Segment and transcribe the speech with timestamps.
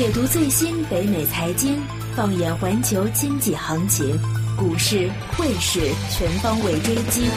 [0.00, 1.78] 解读最新北美财经，
[2.16, 4.18] 放眼环球经济行情，
[4.56, 7.28] 股市、汇市全方位追击，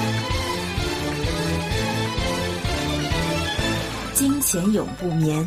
[4.14, 5.46] 金钱永不眠。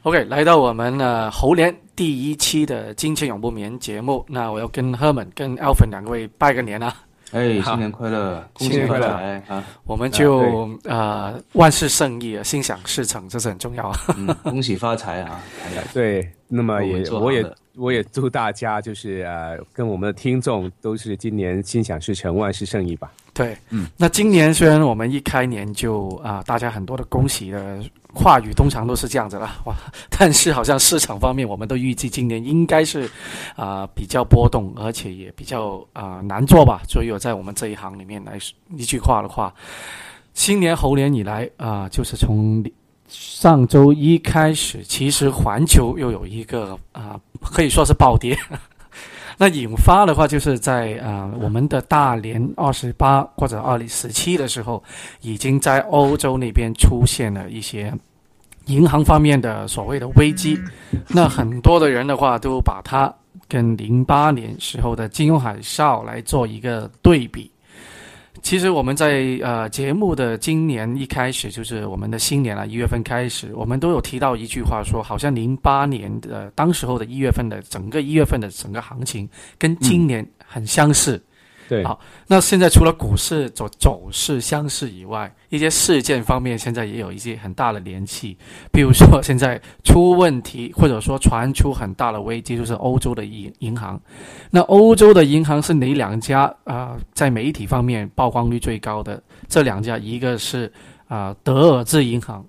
[0.00, 6.96] OK，来到我们呃猴年第一期的《金钱永不眠》节目，那我要跟 Herman、跟 Alvin 两位拜个年啊！
[7.32, 9.64] 哎，新年快乐，新年快乐恭喜发财啊！
[9.84, 13.98] 我们就呃万事胜意啊，心想事成，这是很重要啊。
[14.16, 15.40] 嗯，恭喜发财啊！
[15.64, 23.12] 哎对，那么也我也我也祝大家就是呃，跟我们的听众都是今年心想事成，万事胜意吧。
[23.34, 27.78] 对，嗯，那今年虽然我们一开年就啊、大家很多的恭喜的
[28.14, 29.74] 话语，通常都是这样子啦，哇，
[30.08, 33.06] 但是好像市场方面，我们都预计今年应该是
[33.56, 36.80] 啊、比较波动，而且也比较啊、难做吧。
[36.88, 39.52] 所以我在我们这一行里面来说一句话的话，
[40.32, 42.64] 新年猴年以来啊、就是从
[43.08, 48.38] 上周一开始，其实环球又有一个啊、可以说是暴跌。
[49.38, 54.82] 那引发的话，就是在啊、我们的大连二十八或者二十七的时候，
[55.20, 57.92] 已经在欧洲那边出现了一些
[58.64, 60.58] 银行方面的所谓的危机。
[61.08, 63.14] 那很多的人的话，都把它
[63.46, 67.50] 跟零八年时候的金融海啸来做一个对比。
[68.46, 81.20] 其实我们在呃节目的今年一开始，就是我们的新年啊，一月份开始，我们都有提到一句话说，好像零八年的当时候的一月份的整个一月份的整个行情跟今年很相似。
[81.68, 88.36] 对，好那现在除了股市走走势相似以外，一些事件方面现在也有一些很大的联系。
[88.72, 94.00] 比如说现在出问题，或者说传出很大的危机，就是欧洲的银银行。
[94.50, 100.72] 那欧洲的银行是哪两家啊、在媒体方面曝光率最高的这两家，一个是
[101.08, 102.44] 啊、德尔兹银行，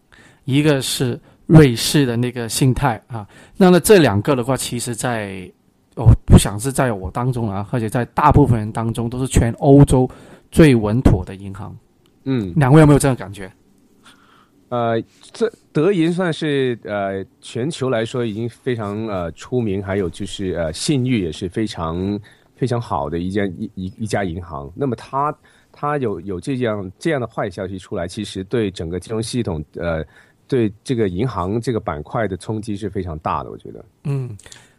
[0.45, 3.27] 一个是瑞士的那个信贷啊。
[3.55, 5.49] 那么这两个的话，其实在
[5.97, 10.09] 我不想是在我当中啊，而且在大部分人当中都是全欧洲
[10.51, 11.75] 最稳妥的银行。
[12.23, 13.51] 嗯，两位有没有这样感觉？
[14.69, 22.19] 呃，这德银算是呃全球来说已经非常呃出名，还有就是呃信誉也是非常
[22.55, 24.69] 非常好的一家一一一家银行。
[24.75, 25.33] 那么它
[25.71, 30.03] 它有有这样这样的坏消息出来，其实对整个金融系统呃
[30.49, 33.85] 对这个银行这个板块的冲击是非常大的，我觉得。
[34.03, 34.37] 嗯，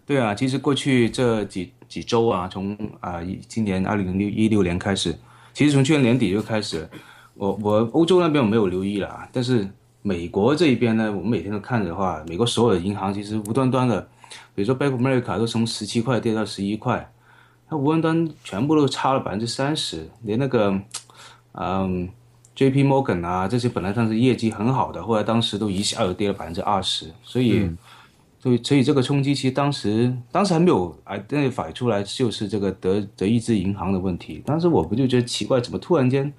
[0.09, 5.15] 对啊，其实过去这几几周啊，从啊、一今年二零六一六年开始，
[5.53, 6.89] 其实从去年年底就开始，
[7.35, 9.69] 我我欧洲那边我没有留意了啊，但是
[10.01, 14.01] 美国这一边呢，我们每天都看着的话，美国所有的银行其实无端端的，
[14.55, 17.13] 比如说 Bank of America 都从十七块跌到十一块，
[17.69, 20.81] 它无端端全部都差了百分之三十，连那个
[21.53, 22.09] 嗯
[22.55, 22.83] J.P.
[22.83, 27.71] Morgan 啊这些本来算是业绩很好的，后来当时都一下就跌了百分之二十，所以。
[28.41, 34.43] 所以，所以这个冲击其实当时当时还没有 identify 出来，就是这个德德意志银行的问题。
[34.47, 36.33] 当时我不就觉得奇怪，怎么突然间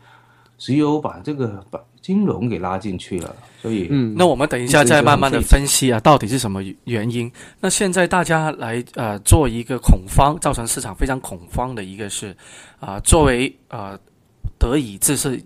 [0.58, 3.36] 石油把这个把金融给拉进去了？
[3.62, 7.30] 所以，嗯，那我们等一下再慢慢的分析啊，到底是什么原因？
[7.60, 12.36] 那现在大家来呃做一个恐慌，造成市场非常恐慌的一个是
[12.80, 14.00] 啊、作为呃
[14.58, 15.42] 德意志是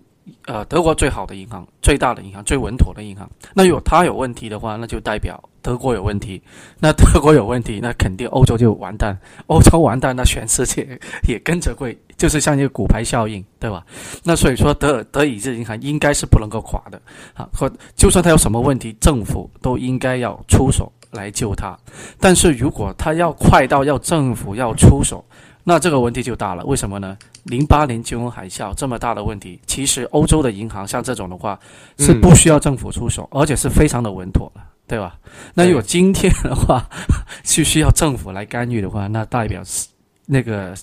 [0.46, 3.28] 呃德国最好的银行、最大的银行、最稳妥的银行。
[3.54, 6.42] 那如果它有问题的话，那就代表德国有问题。
[6.78, 9.16] 那德国有问题，那肯定欧洲就完蛋。
[9.46, 10.98] 欧洲完蛋，那全世界
[11.28, 13.84] 也跟着会，就是像一个骨牌效应，对吧？
[14.22, 17.00] 那所以说德德意志银行应该是不能够垮的
[17.34, 21.78] 啊，或就算它有什么问题，政府都应该要出手来救它。
[22.18, 25.24] 但是如果它要快到要政府要出手，
[25.66, 26.64] 那这个问题就大了。
[26.66, 27.16] 为什么呢？
[27.44, 31.58] 零八年金融海啸这么大的问题，其实欧洲的银行像这种的话
[31.98, 35.18] 是不需要政府出手，而且是非常的稳妥的，对吧？
[35.54, 36.86] 那如果今天的话
[37.44, 39.88] 是需要政府来干预的话，那代表是
[40.26, 40.74] 那个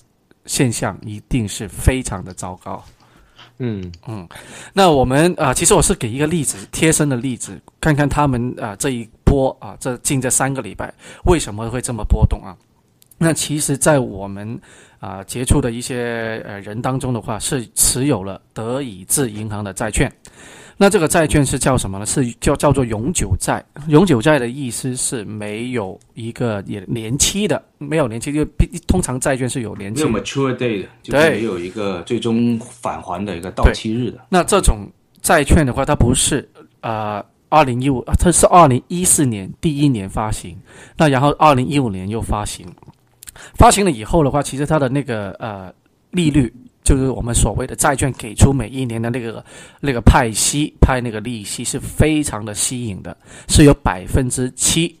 [0.46, 2.82] 现象一定是非常的糟糕。
[3.58, 3.92] 嗯
[4.72, 10.92] 那我们啊、其实我是给一个例子，贴身的例子，看看他们啊、这一波啊，这近这三个礼拜
[11.26, 12.56] 为什么会这么波动啊？
[13.22, 14.60] 那其实，在我们
[14.98, 20.12] 啊、接触的一些呃人当中的话，是持有了德意志银行的债券。
[20.76, 22.06] 那这个债券是叫什么呢？
[22.06, 23.64] 是叫叫做永久债。
[23.88, 28.44] 永久债的意思是没有一个也年期的，没有年期，就
[28.86, 30.20] 通常债券是有年没有期的。
[30.20, 34.18] mature date，就是对没有一个最终返还的一个到期日的。
[34.28, 34.88] 那这种
[35.20, 36.48] 债券的话，它不是
[36.80, 40.56] 呃二零一五，它是二零一四年第一年发行，
[40.96, 42.66] 那然后二零一五年又发行，
[43.54, 45.72] 发行了以后的话，其实它的那个呃
[46.10, 46.52] 利率
[46.82, 49.44] 就是我们所谓的债券给出每一年的那个
[49.80, 53.16] 那个派息派那个利息是非常的吸引的，
[53.48, 54.94] 是有百分之七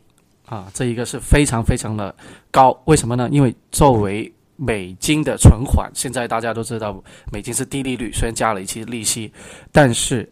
[0.46, 2.14] 啊，这一个是非常非常的
[2.50, 2.78] 高。
[2.84, 3.28] 为什么呢？
[3.32, 7.02] 因为作为美金的存款，现在大家都知道
[7.32, 9.32] 美金是低利率，虽然加了一些利息，
[9.72, 10.30] 但是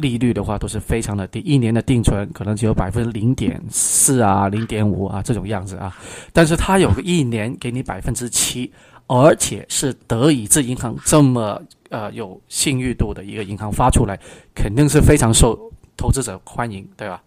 [0.00, 5.96] 利率的话都是非常的低，一年的定存可能只有百分之零点四啊、零点五啊这种样子啊，
[6.32, 8.72] 但是它有个一年给你百分之七。
[9.08, 14.18] 而且是德意志银行这么呃有信誉度的一个银行发出来，
[14.52, 15.56] 肯定是非常受
[15.96, 17.22] 投资者欢迎，对吧？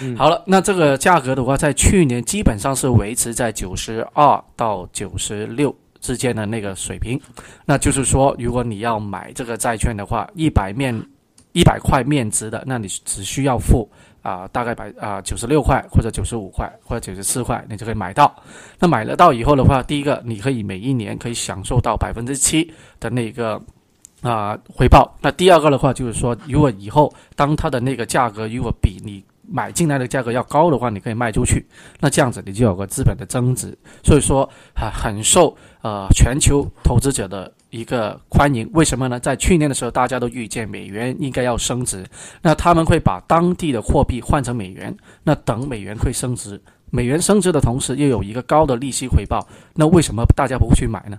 [0.00, 7.20] 嗯，好了，那这个价格的话，在去年基本上是维持在九十二到九十六之间的那个水平。
[7.64, 10.94] 那就是说，如果你要买这个债券的话，一百面
[11.54, 13.88] 一百块面值的，那你只需要付。
[14.24, 18.34] 啊，大概百啊九十六块或者九十五块或者九十四块，你就可以买到。
[18.78, 23.60] 那买了到以后的话，第一个你可以每一年可以享受到百分之七的那个
[24.22, 25.14] 啊回报。
[25.20, 31.62] 那第二个的话就是说，如果以后当它的那个价格如果比你买进来的价格要高的话，你可以卖出去。
[32.00, 33.76] 那这样子你就有个资本的增值。
[34.02, 37.52] 所以说啊，很受呃全球投资者的。
[37.74, 39.18] 一个欢迎，为什么呢？
[39.18, 42.06] 在去年的时候，大家都预见美元应该要升值，
[42.40, 46.60] 那他们会把当地的货币换成美元，那等美元会升值，
[46.90, 49.44] 美元升值的同时又有一个高的利息回报，
[49.74, 51.18] 那为什么大家不去买呢？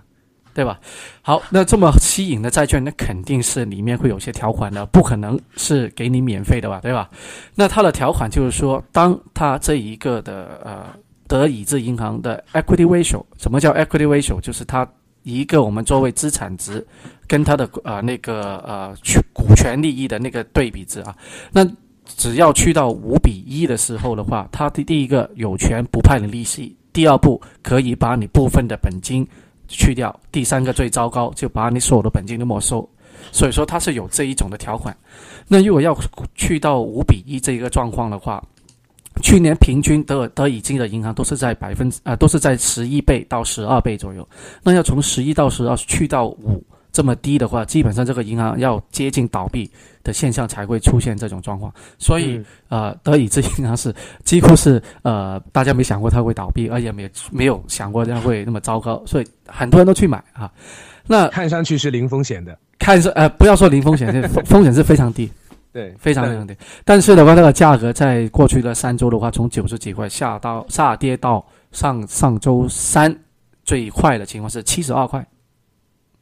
[0.54, 0.80] 对吧？
[1.20, 6.80] 好，那这么吸引的债券，那肯定是里面会有些条款的，不可能是给你免费的吧？
[6.82, 7.10] 对吧？
[7.54, 10.86] 那它的条款就是说，当它这一个的呃
[11.28, 14.40] 德意志银行的 equity ratio，什么叫 equity ratio？
[14.40, 14.88] 就是它。
[15.34, 16.86] 一个我们作为资产值
[17.26, 18.94] 跟它的呃那个呃
[19.32, 21.16] 股权利益的那个对比值啊，
[21.50, 21.66] 那
[22.04, 29.26] 只要去到五比一的时候的话，它的第一个有权不派你利息，第二步可以把你部分的本金
[29.66, 32.88] 去掉，第三个最糟糕就把你所有的本金都没收，
[33.32, 34.96] 所以说它是有这一种的条款。
[35.48, 35.96] 那如果要
[36.36, 38.40] 去到五比一这一个状况的话，
[39.22, 44.26] 去年平均德德意志的银行都是在百分之啊，都是在十一倍到十二倍左右。
[44.62, 49.70] 那要从十一到十二去到五这么低的话，基本上这个银行要接近倒闭
[50.02, 51.72] 的现象才会出现这种状况。
[51.98, 60.50] 所以呃，德意志银行是几乎是呃，大家没想过它会倒闭，而且没没有想过它会那么糟糕，所以很多人都去买啊。
[61.06, 65.30] 那看上去是零风险的，看是呃，不要说零风险，风风险是非常低。
[65.76, 66.56] 对，非常非常低。
[66.86, 73.14] 但是的话，那个价格在过去的三周的话，从九十几块下到下跌到上上周三
[73.62, 75.22] 最快的情况是七十二块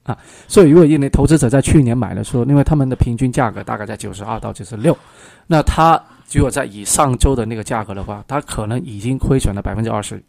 [0.02, 0.18] 啊。
[0.48, 4.98] 所以，如果因为投资者在去年买的时候，因为他们的平均价格大概在九十二到九十六，
[5.46, 6.02] 那他
[6.32, 10.20] 如果在以上周的那个价格的话，他可能已经亏损了百分之二十。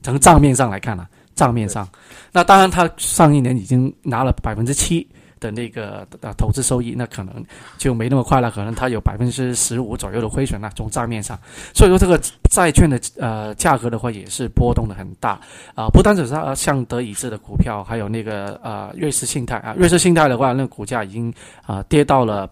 [0.00, 1.04] 从账面上来看呢，
[1.34, 1.88] 账面上，
[2.30, 5.04] 那当然他上一年已经拿了百分之七。
[5.44, 7.44] 的那个呃投资收益，那可能
[7.76, 11.38] 就没那么快了，可能它有百分之十五左右的亏损了，从账面上。
[11.74, 12.18] 所以说这个
[12.50, 15.38] 债券的呃价格的话，也是波动的很大
[15.74, 21.30] 啊，不单只是像德意志的股票，还有那个呃瑞士信贷啊，瑞士信贷的话，那股价已经
[21.66, 22.48] 啊跌到了。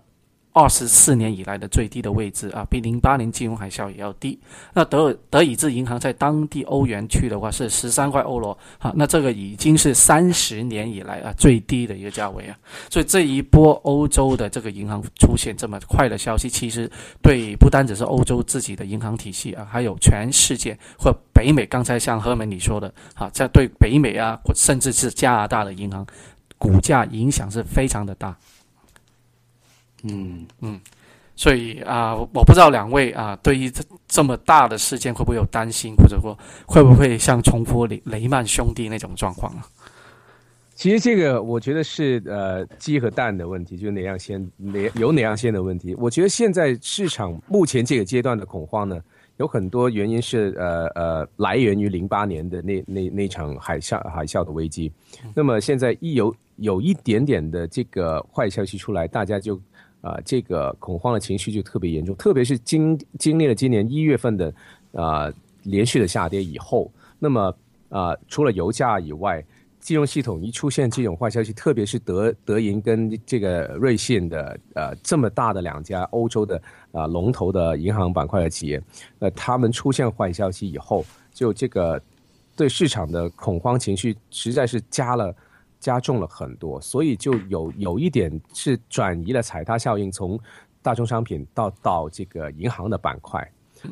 [0.52, 4.38] 二十四年以来的最低的位置啊，比零八年金融海啸也要低。
[4.75, 12.56] 那德尔德意志银行在当地欧元区的话是十三块欧罗，好，那这个已经是三十年以来啊最低的一个价位啊。
[12.90, 16.90] 所以这一波欧洲的这个银行出现这么快的消息，其实
[17.22, 21.64] 对不单只是欧洲自己的银行体系啊，还有全世界或北美。
[21.64, 26.06] 刚才像赫门你说的，好，这对北美啊，甚至是加拿大的银行
[26.59, 28.37] 股价影响是非常的大。
[30.02, 30.80] 嗯嗯，
[31.37, 39.66] 所以啊，我不知道两位啊，对于这这么大的事件会不会有担心，或者说会不会像重复雷雷曼兄弟那种状况啊？
[40.75, 45.94] 其实这个我觉得是呃鸡和蛋的问题，就是哪样先哪有哪样先的问题。
[45.97, 49.00] 我觉得现在市场目前这个阶段的恐慌呢，
[49.37, 54.90] 有很多原因是呃呃来源于零八年的那那那场海啸海啸的危机。
[55.35, 59.61] 那么现在一有有一点点的这个坏消息出来，大家就。
[60.02, 64.52] 啊，这个恐慌的情绪就特别严重，特别是经经历了今年一月份的
[64.92, 65.32] 啊
[65.62, 67.54] 连续的下跌以后，那么
[67.88, 69.42] 啊除了油价以外，
[69.78, 78.82] 金融系统一出现这种坏消息，特别是德德银跟这个瑞信的呃这么大的两家欧洲的啊龙头的银行板块的企业，
[79.21, 82.02] 呃他们出现坏消息以后，就这个
[82.56, 85.32] 对市场的恐慌情绪实在是加了。
[85.82, 90.38] 加重了很多，所以就有有一点是转移了踩踏效应，从
[90.80, 93.46] 大宗商品到到这个银行的板块。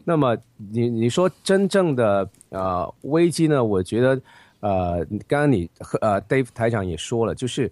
[0.05, 3.63] 那么你你说真正的呃危机呢？
[3.65, 4.23] 我觉得
[4.61, 7.71] 呃，刚刚你和呃 Dave 台长也说了，就是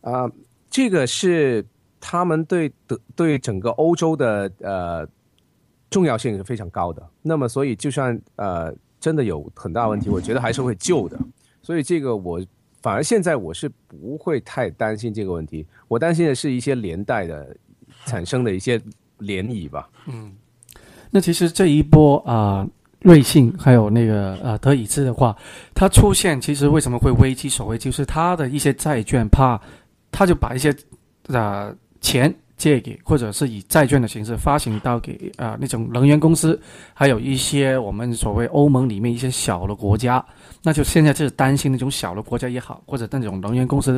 [0.00, 0.30] 啊，
[0.70, 1.62] 这个是
[2.00, 5.06] 他们对的对整个欧洲的呃
[5.90, 7.06] 重要性是非常高的。
[7.20, 11.18] 那么，所以就算呃真的有很大问题，我觉得还是会救的。
[11.60, 12.40] 所以这个我
[12.80, 17.56] 反而现在我是不会太担心这个问题，我担心的是一些连带的
[18.06, 18.78] 产生的一些
[19.20, 19.88] 涟漪吧。
[20.06, 20.32] 嗯，
[21.10, 22.66] 那其实这一波啊。
[23.02, 25.34] 瑞信还有那个呃德意志的话，
[25.72, 27.48] 它出现其实为什么会危机？
[27.48, 29.56] 所谓就是它的一些债券怕，
[30.10, 30.74] 它就把一些
[31.28, 36.60] 呃钱借给，或者是以债券的形式发行到给啊那种能源公司，
[36.92, 40.22] 还有一些我们所谓欧盟里面一些小的国家，
[40.62, 43.92] 那就现在就是担心那种小的国家也好，或者那种能源公司，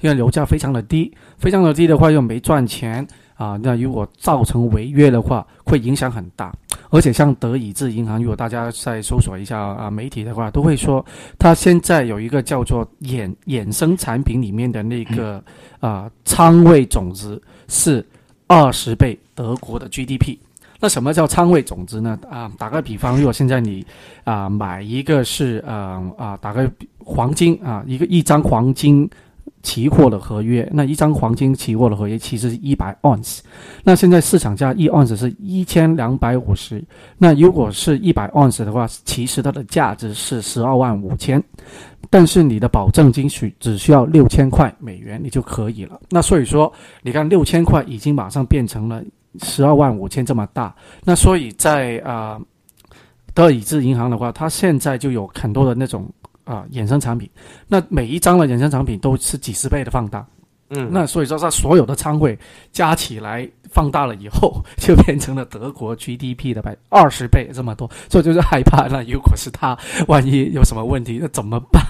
[0.00, 3.06] 因为油价非常的低，非常的低的话又没赚钱。
[3.36, 6.52] 啊，那如果造成违约的话，会影响很大。
[6.88, 11.04] 而且像德意志银行，如果大家再搜索一下啊媒体的话，都会说，
[11.38, 15.42] 它现在有一个叫做衍衍生产品里面的那个
[15.80, 18.04] 啊仓位总值是
[18.46, 20.38] 二十倍德国的 GDP。
[20.80, 22.18] 那什么叫仓位总值呢？
[22.30, 23.84] 啊，打个比方，如果现在你
[24.24, 29.08] 啊买一个是啊啊打个黄金啊一个一张黄金。
[29.62, 33.42] 期货的合约，那一张黄金期货的合约其实是一百盎司，
[33.82, 36.84] 那现在市场价一盎司是一千两百五十，
[37.18, 41.42] 那如果是一百盎司的话，其实它的价值是十二万五千，
[42.08, 46.00] 但是你的保证金需只需要六千块美元，你就可以了。
[46.10, 46.72] 那所以说，
[47.02, 49.02] 你看六千块已经马上变成了
[49.42, 50.74] 十二万五千这么大，
[51.04, 52.40] 那所以在啊
[53.34, 56.08] 德意志银行的话，它现在就有很多的那种。
[56.46, 57.28] 啊，衍生产品，
[57.66, 60.24] 那每一张的衍生产品都是几十倍的放大，
[60.70, 62.38] 嗯，那所以说它所有的仓位
[62.70, 69.76] 加起来放大了以后，就变成了德国 GDP 的百二十倍这么多，所以就是害怕，那如果是它
[70.06, 71.82] 万一有什么问题，那怎么办？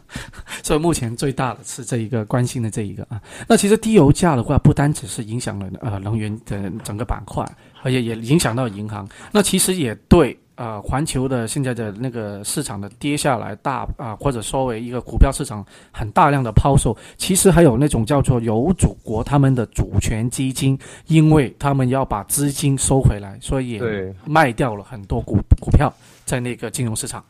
[0.62, 3.18] 所以目前最大的是这一个关心的这一个啊，
[3.48, 7.42] 那其实低油价的话，不单只是影响了呃能源的整个板块，
[7.82, 10.38] 而且也影响到银行，那其实也对。
[10.56, 23.80] 呃，环球的现在的那个市场的跌下来大啊，或者说为一个股票市场很大量的抛售，其实还有那种叫做有主国他们的主权基金，因为他们要把资金收回来，所以
[24.24, 25.92] 卖掉了很多股股票
[26.24, 27.24] 在那个金融市场。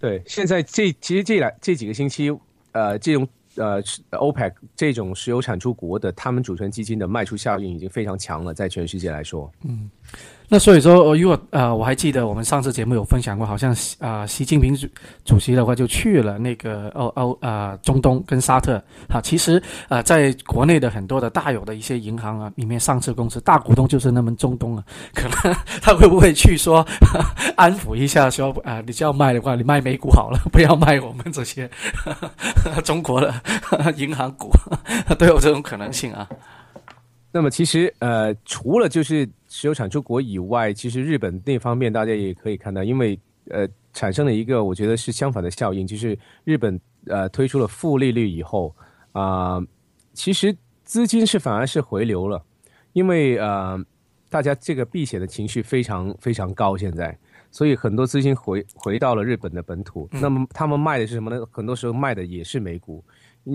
[0.00, 2.30] 对，现在这其实这两这几个星期，
[2.72, 3.82] 呃，这种呃
[4.12, 9.90] ，OPEC 这种石油产出国的他们主权基金的卖出效应已经非常强了，在全世界来说，嗯。
[10.48, 14.76] 那所以说，如果呃，我还记得我们上次节目有分享过，好像啊，习近平
[15.24, 18.80] 主席的话就去了那个欧欧啊中东跟沙特。
[19.08, 24.84] 好，其实啊，在国内的很多的大有的一些银行啊，里面上市公司大股东就是那么中东啊，
[25.14, 26.86] 可能他会不会去说
[27.56, 31.68] 安抚一下，说啊，你就要卖的话，你卖美股好了， 不要卖我们这些
[32.84, 33.34] 中国的
[33.96, 34.52] 银行股，
[35.18, 36.28] 都有这种可能性啊。
[37.32, 48.76] 那么其实呃，除了就是石油产出国以外，其实日本那方面大家也可以看到，因为呃产生了一个我觉得是相反的效应，就是日本呃推出了负利率以后
[49.12, 49.58] 啊，
[50.12, 52.44] 其实资金是反而是回流了，
[52.92, 53.82] 因为呃
[54.28, 57.16] 大家这个避险的情绪非常非常高，现在，
[57.50, 61.42] 所以很多资金回回到了日本的本土，那么他们卖的是什么呢？
[61.50, 63.02] 很多时候卖的也是美股。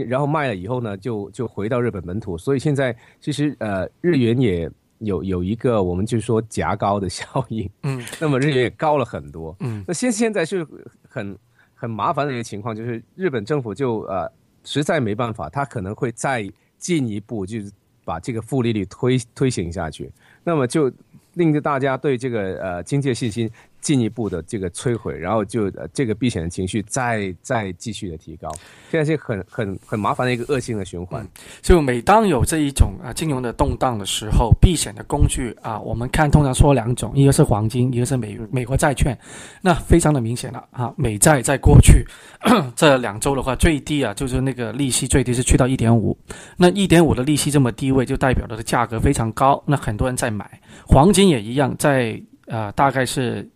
[0.08, 10.66] 然后卖了以后呢，就就回到日本本土，所以现在其实呃日元也有有一个我们就说夹高的效应，嗯， 那么日元也高了很多，嗯，那现现在是
[11.08, 11.38] 很
[11.76, 14.32] 很麻烦的一个情况，就是日本政府就呃
[14.64, 17.72] 实在没办法，他可能会再进一步就是
[18.04, 20.12] 把这个负利率推推行下去，
[20.44, 20.92] 那么就
[21.34, 23.50] 令着大家对这个呃经济信心。
[23.82, 28.50] 进一步的这个摧毁，然后就这个避险的情绪再再继续的提高，
[28.90, 31.28] 现在是很很很麻烦的一个恶性的循环。
[31.62, 39.18] 就每当有这一种啊金融的动荡的时候，避险的工具啊，我们看通常说两种，一个是黄金，一个是美美国债券。
[39.62, 42.06] 那非常的明显了啊，美债在过去
[42.76, 46.16] 这两周的话，最低啊就是那个利息最低是去到一点五，
[46.56, 50.62] 那一点五的利息这么低位，就代表它的价格非常高，那很多人在买。
[50.86, 53.50] 黄金也一样，在呃大概是。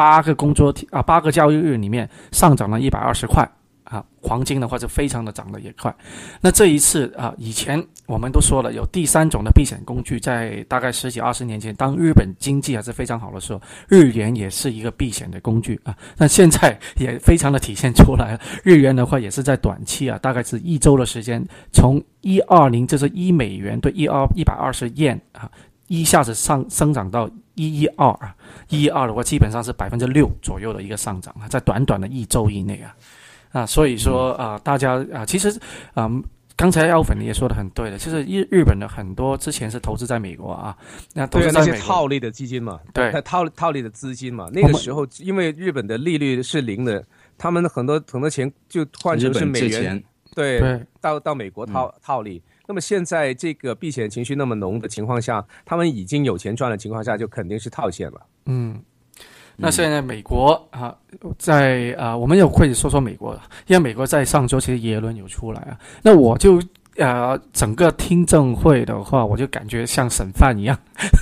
[0.00, 3.46] 八个工作啊，八个交易日里面上涨了一百二十块
[3.84, 5.94] 啊，黄金的话就非常的涨得也快。
[6.40, 15.94] 那这一次啊，以前我们都说了有第三种的避险工具，在大概十几二十年前，当日本经济还是非常好的时候，日元也是一个避险的工具啊。
[16.16, 25.50] 那现在也非常的体现出来了， 日元的话也是在短期啊，大概是一周的时间，从一二零就是一美元对一二一百二十 y 啊，
[25.88, 27.28] 一下子上生长到。
[27.54, 28.34] 一一二啊，
[28.68, 32.96] 一一二的话，基本上是百分之六左右的一个上涨啊，在短短的一周以内啊，
[33.52, 35.48] 啊，所以说啊，大家啊，其实
[35.94, 36.10] 啊，
[36.56, 40.76] 刚才奥粉你也说的很对的，就是日日本的很多之前是投资在美国啊，
[41.14, 43.10] 那投对啊，那些资在美国，套利的基金嘛，对。
[43.10, 47.04] 它套套利的资金嘛，那个时候因为日本的利率是零的，
[47.36, 50.02] 他们很多很多钱就换成是美元，
[50.34, 50.86] 对，对。
[51.00, 52.42] 到到美国套套利。
[52.70, 58.20] 那么现在这个避险情绪那么浓的情况下，他们已经有钱赚的情况下，就肯定是套现了。
[58.46, 58.80] 嗯，
[59.56, 60.96] 那现在美国啊，
[61.36, 63.34] 在啊，我们也会说说美国，
[63.66, 66.62] 因为美国在上周其实耶伦有出来啊，那我就
[66.96, 70.76] 呃，整个听证会的话，我就感觉像审犯一样，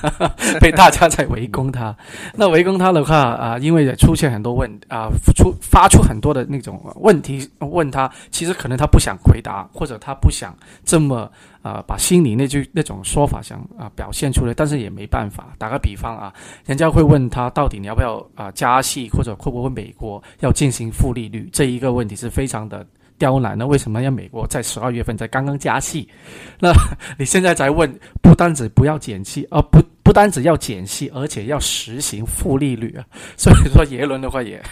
[0.61, 1.95] 被大家在围攻他。
[2.35, 11.31] 那围攻他的话啊、因为也出现很多问啊、出发出很多的那种问题问他，其实可能他不想回答，或者他不想这么
[11.63, 15.55] 啊、把心里那句那种说法想啊、表现出来，但是也没办法。
[15.59, 16.33] 打个比方啊，
[16.65, 22.85] 人家会问他到底你要不要啊、加息，或者会不会美国要进行负利率这一个问题是非常的
[23.19, 23.67] 刁难的。
[23.67, 26.09] 为什么要美国在十二月份才刚刚加息？
[26.61, 26.73] 那
[27.19, 33.05] 你现在才问，不单止不要减息，而、不不单止要减息，而且要实行负利率啊。
[33.37, 34.63] 所以说耶伦的话也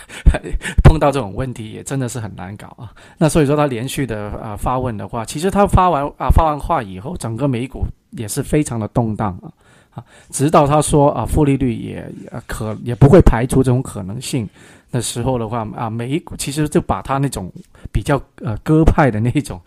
[0.82, 2.92] 碰到这种问题，也真的是很难搞啊。
[3.18, 9.50] 那所以说他连续的啊、发问的话，其实他发完啊发完话以后，整个美股也是非常的动荡啊。
[9.90, 14.46] 啊，直到他说啊，负利率也呃可也不会排除这种可能性
[14.90, 17.52] 的时候的话啊，美股其实就把他那种
[17.92, 19.60] 比较呃鸽派的那种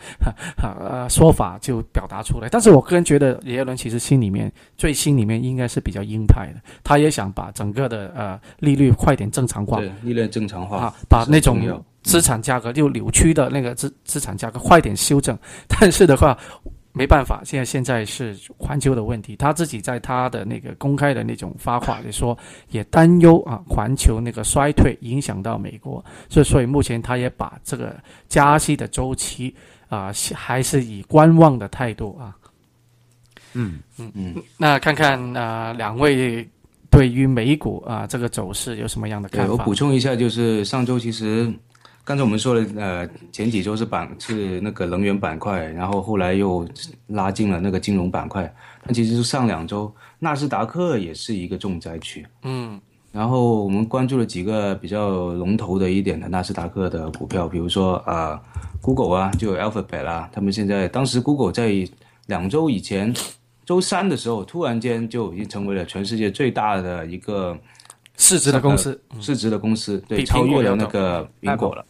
[0.58, 2.48] 呃说法就表达出来。
[2.50, 15.38] 但是我个人觉得耶伦其实心里面最心里面应该是比较鹰派的，他也想把整个的呃利率快点正常化对，利率正常化啊，把那种资产价格就扭曲的那个资资产价格快点修正。
[15.68, 16.38] 但是的话，
[17.00, 22.38] 没办法，现在现在是环球的问题，他自己在他的那个公开的那种发话里说，
[22.72, 27.96] 也担忧啊环球那个衰退影响到美国，所以所以目前他也把这个
[28.28, 29.56] 加息的周期
[29.88, 32.36] 啊还是以观望的态度啊。
[33.54, 36.46] 嗯嗯嗯，那看看啊两位
[36.90, 39.54] 对于美股啊这个走势有什么样的看法？
[39.54, 41.50] 我补充一下，就是上周其实
[42.04, 46.68] 刚才我们说了，呃，前几周是板是那个能源板块，然后后来又
[47.08, 48.52] 拉进了那个金融板块，
[48.84, 52.26] 但其实是上两周纳斯达克也是一个重灾区。
[52.44, 52.80] 嗯
[53.12, 58.40] 然后我们关注了几个比较龙头的一点的纳斯达克的股票，比如说啊、
[58.82, 61.72] Google 啊，就有 Alphabet 啦、他们现在当时 Google 在
[62.28, 63.12] 两周以前，
[63.66, 67.58] 周三的时候，突然间就已经成为了全世界最大的一个
[68.20, 71.84] 市值的公司，市值的公司，对，超越了那个苹果了。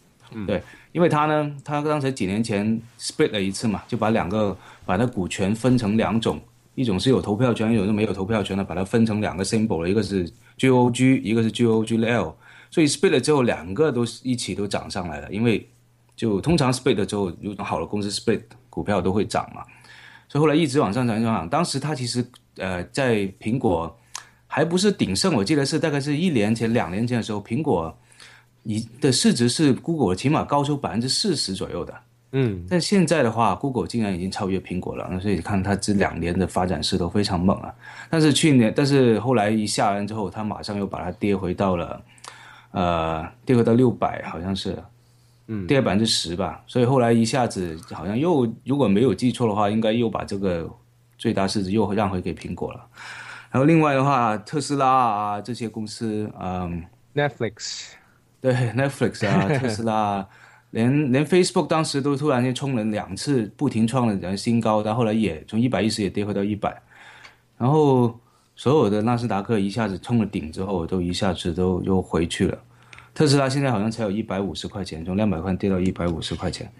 [0.45, 0.61] 对，
[0.91, 6.39] 因为他呢，他刚才几年前 split 了一次嘛，就把两个把它股权分成两种，
[6.75, 12.35] 一种是有投票权，一种是没有投票权的，把它分成两个 symbol 了，一个是 GOG，一个是 GOGL。
[12.69, 15.67] 所以 split 了之后，两个都是一起都涨上来了，因为
[16.15, 19.63] 就通常 split 了之后，如果好的公司 split 股票都会涨嘛，
[20.27, 21.49] 所以后来一直往上涨，一直往上涨。
[21.49, 22.23] 当时他其实
[22.57, 23.97] 呃在苹果
[24.51, 27.95] 还不是鼎盛，我记得是大概是一年前、两年前的时候，苹果
[28.63, 31.93] 你的市值是 Google 起码高出百分之四十左右的。
[32.31, 37.73] 嗯，但现在的话，Google 竟然已经超越苹果了，那所以看它这两年的发展势头非常猛啊。
[38.09, 42.01] 但是去年，但是后来一下完之后，它马上又把它跌回到了，
[42.71, 44.77] 呃，跌回到六百，好像是，
[45.47, 46.63] 嗯，跌百分之十吧。
[46.67, 50.69] 所以后来一下子好像又，如果没有记错的话，应该又把这个
[51.17, 52.85] 最大市值又让回给苹果了。
[53.51, 56.83] 然后另外的话，特斯拉啊这些公司，嗯。
[57.15, 57.87] Netflix，
[58.39, 60.27] 对 Netflix 啊， 特斯拉啊，
[60.69, 66.79] 连连 Facebook 当时都突然间冲了两次，不停创了新高，但后来也从一百一十也跌回到一百，
[67.57, 68.17] 然后
[68.55, 72.57] 所有的纳斯达克一下子冲了顶之后，都一下子都又回去了。
[73.15, 76.71] 特斯拉现在好像才有一百五十块钱，从两百块跌到一百五十块钱。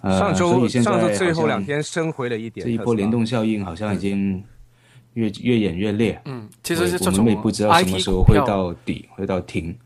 [0.00, 4.42] 呃，上周上周最后两天升回了一点，这一波联动效应好像已经
[5.14, 6.20] 越越演越烈。
[6.26, 9.76] 嗯，其实是这我们也不知道什么时候会到底，会到停。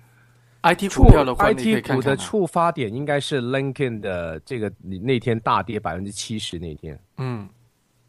[0.60, 7.48] IT 股票的话，你可以 IT 股的触发点应该是 Lincoln 的这个你那天大跌百分之七十那天，嗯，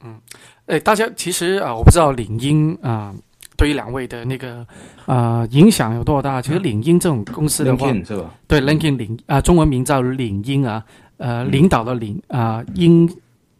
[0.03, 0.19] 嗯，
[0.65, 3.13] 哎，大家其实啊、我不知道领英啊、
[3.55, 4.65] 对于两位的那个
[5.05, 6.41] 啊、影响有多大。
[6.41, 8.33] 其实领英这种公司的话，LinkedIn 是吧？
[8.47, 10.83] 对 LinkedIn 领啊、中文名叫领英啊，
[11.17, 13.07] 呃，领导的领啊、英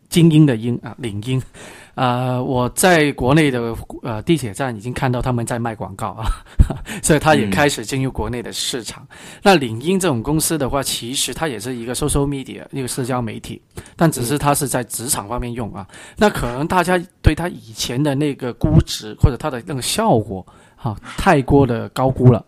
[0.10, 1.41] 精英的英啊，领英。
[1.95, 6.32] 啊，我在国内的呃地铁站已经看到他们在卖广告啊，
[7.04, 9.06] 所以他也嗯开始进入国内的市场。
[9.43, 13.62] 那领英这种公司的话，其实它也是一个 social media 一个社交媒体，
[13.98, 15.86] 但只是它是在职场方面用啊。
[16.15, 20.45] 那可能大家对它以前的那个估值或者它的那个效果，
[20.78, 22.45] 哈、太过的高估了。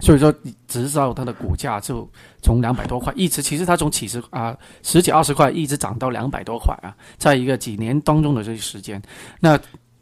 [0.00, 0.32] 所以说
[0.66, 2.08] 直到它的股价就
[2.42, 9.02] 从两百多块一直，其实它从几十啊十几二十块一直涨到两百多块啊，在一个几年当中的这些时间，
[9.40, 9.58] 那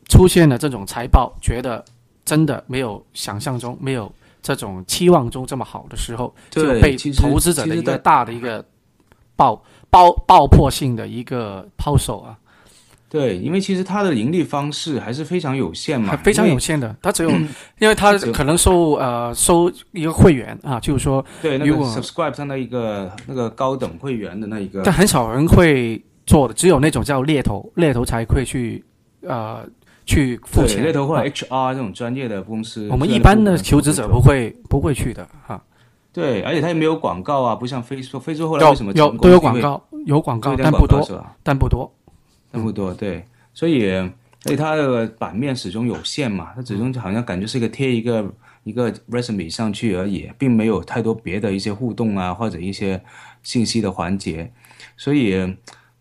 [0.09, 1.85] 出现了这种财报，觉得
[2.25, 8.65] 真的没有想象中没有这种期望中这么好的时候，就被投资者的一个大的一个
[9.35, 12.39] 爆爆爆破性的一个抛售啊。
[13.09, 16.95] 对，因为其实它的盈利方式还是非常有限嘛，非常有限的。
[17.01, 17.31] 它 只有，
[17.79, 28.85] 因为它可能收呃收一个会员啊，就是说，对那个 subscribe 上的一个那个高等会员的那一个，但很少人会做的，只有那种叫猎头，猎头才会去
[29.23, 29.65] 呃
[30.05, 30.83] 去付钱。
[30.83, 35.63] 猎头或者 HR 这种专业的公司，我们一般的求职者不会不会去的哈。
[36.13, 41.93] 对，而且它也没有广告啊，不像飞书，飞书后来为什么有都有广告，有广告，但不多，但不多。
[42.51, 43.91] 那么多对，所以
[44.41, 48.33] 所以它的版面始终有限嘛，它始终好像感觉是一个贴一个
[48.65, 53.03] 一个 resume 上去而已，并没有太多别的一些互动啊或者一些
[53.43, 54.51] 信息的环节，
[54.97, 55.57] 所以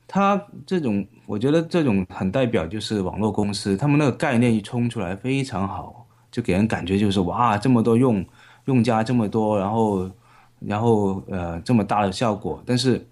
[0.08, 8.24] 它这种我觉得这种很代表就是网络公司，他们那个概念一冲出来非常好，就给人感觉就是哇这么多用
[8.66, 10.12] 用家这么多，然后
[10.60, 13.06] 然后呃这么大的效果，但是。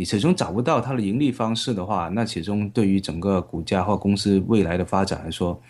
[0.00, 5.60] 你始终找不到它的盈利方式的话，那始终对于整个股价或公司未来的发展来说，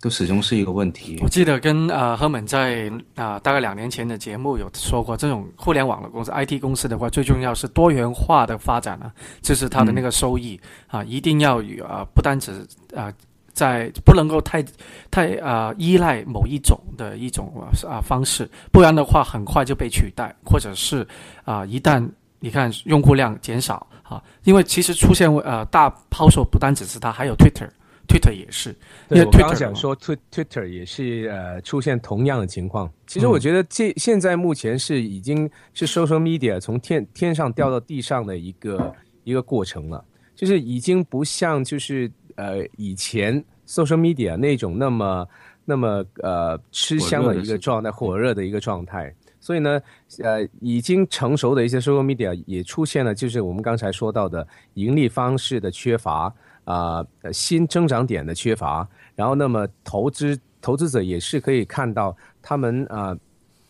[0.00, 1.18] 都始终是一个问题。
[1.20, 13.12] 我记得跟呃赫本在啊大概两年前的节目有说过，这种互联网的公司、IT 公司的话，最重要是多元化的发展啊，就是它的那个收益啊，一定要有啊，不单只啊
[13.52, 14.64] 在不能够太
[15.10, 17.52] 太啊依赖某一种的一种
[17.84, 21.04] 啊方式，不然的话很快就被取代，或者是
[21.44, 22.08] 啊一旦。
[22.46, 28.72] 你看用户量减少啊，因为其实出现呃大抛售不单只是它，还有 Twitter，Twitter 也是。
[29.08, 32.88] 对我刚想说，Twitter 也是呃出现同样的情况。
[33.04, 40.04] 其实我觉得这现在目前是已经是 social media 从天天上掉到地上的一个一个过程了，
[40.36, 45.26] 就是已经不像就是呃以前 social media 那种那么
[45.64, 49.12] 那么呃吃香的一个状态，火热的一个状态。
[49.46, 49.80] 所以呢，
[50.24, 58.84] 呃，已经成熟的一些 social media 也出现了，就是我们刚才说到的盈利方式的缺乏啊，新增长点的缺乏。
[59.14, 63.16] 然后，那么投资投资者也是可以看到，他们啊，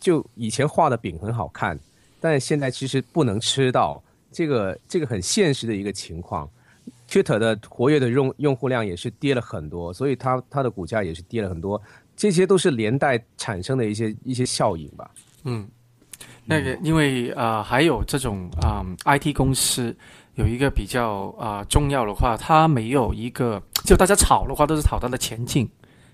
[0.01, 1.79] 就以前画的饼很好看，
[2.23, 4.03] 但现在其实不能吃到。
[4.33, 6.49] 这个这个很现实的一个情况
[7.07, 11.79] ，Twitter 的活跃的用用户量也是跌了很多，所以它它的股价也是跌了很多。
[12.17, 15.11] 这些都是连带产生的一些一些效应吧。
[15.47, 15.67] 嗯，
[16.45, 19.97] 那个因为啊，还有这种啊，IT 公司
[20.35, 25.67] 有一个比较啊重要的话，它没有一个，就大家炒的话都是炒它的前进，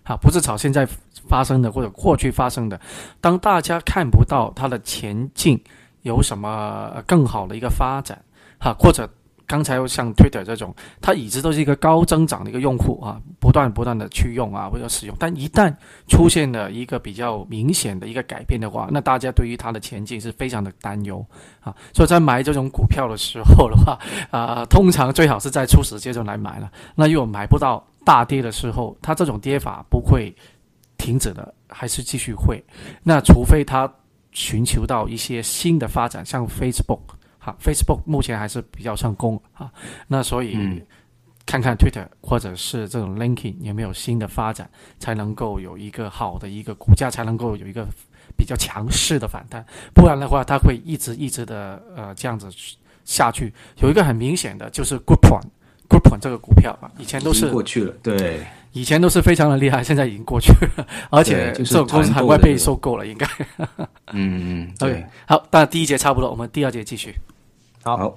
[0.05, 0.87] 啊，不是炒现在
[1.27, 2.81] 发生的或者过去发生的。
[3.21, 5.59] 当大家看不到它的前进
[6.03, 8.23] 有什么更好的一个发展，
[8.61, 9.09] 哈，或者。
[9.47, 15.75] 刚才像 Twitter 这种，它一直都是一个高增长的一个用户啊，不断不断的去用啊或者使用，但一旦
[16.09, 21.25] 出现了一个比较明显的一个改变的话，那大家对于它的前景是非常的担忧
[21.61, 21.75] 啊。
[21.93, 23.99] 所以在买这种股票的时候的话，
[24.31, 26.71] 啊，通常最好是在初始阶段来买了。
[26.95, 30.35] 那如果买不到大跌的时候，它这种跌法不会
[30.97, 32.63] 停止的，还是继续会。
[33.03, 33.93] 那除非它
[34.31, 37.01] 寻求到一些新的发展，像 Facebook。
[37.45, 39.69] 好，Facebook 目前还是比较成功啊。
[40.07, 40.57] 那所以
[41.45, 47.85] 看看 Twitter 或者是这种 Linking 有没有新的发展，才能够有一个好的一个股价，才能够有一个
[48.37, 49.67] 比较强势的反弹。
[49.93, 52.49] 不然的话，它会一直一直的呃这样子
[53.05, 53.53] 下去。
[53.83, 63.27] 有一个很明显的就是 Groupon，Groupon 这个股票啊，以前都是过去了，对，以前都是非常的厉害，现在已经过去了，而且这种公司很快被收购了，应该。
[64.13, 65.05] 嗯 嗯，对。
[65.27, 67.13] 好，那第一节差不多，我们第二节继续。
[67.85, 68.17] 好。